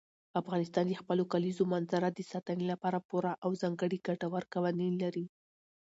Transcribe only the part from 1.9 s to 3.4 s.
د ساتنې لپاره پوره